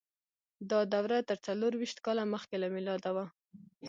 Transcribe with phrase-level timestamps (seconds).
[0.69, 3.25] دا دوره تر څلور ویشت کاله مخکې له میلاده وه.